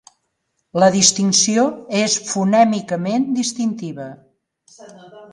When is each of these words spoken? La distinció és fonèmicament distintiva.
La 0.83 0.87
distinció 0.93 1.65
és 1.99 2.15
fonèmicament 2.29 3.27
distintiva. 3.41 4.07